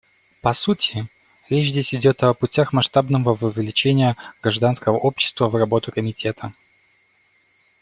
[0.41, 1.07] По сути,
[1.47, 6.55] речь здесь идет о путях масштабного вовлечения гражданского общества в работу Комитета.